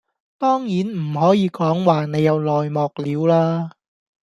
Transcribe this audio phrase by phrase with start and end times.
[0.39, 3.73] 當然唔可以講話你有內幕料啦